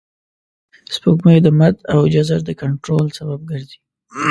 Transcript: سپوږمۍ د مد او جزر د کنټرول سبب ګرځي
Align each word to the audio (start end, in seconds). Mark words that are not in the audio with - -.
سپوږمۍ 0.95 1.37
د 1.43 1.47
مد 1.59 1.75
او 1.93 1.99
جزر 2.13 2.39
د 2.45 2.49
کنټرول 2.61 3.05
سبب 3.17 3.39
ګرځي 3.49 3.77